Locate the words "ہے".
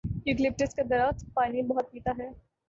2.17-2.29